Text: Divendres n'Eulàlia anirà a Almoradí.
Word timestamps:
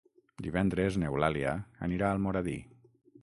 Divendres 0.45 0.97
n'Eulàlia 1.03 1.53
anirà 1.89 2.09
a 2.09 2.17
Almoradí. 2.19 2.57